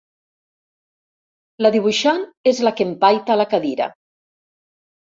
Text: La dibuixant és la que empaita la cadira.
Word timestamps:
La 1.65 1.71
dibuixant 1.75 2.27
és 2.53 2.65
la 2.69 2.75
que 2.81 2.89
empaita 2.91 3.39
la 3.43 3.49
cadira. 3.55 3.93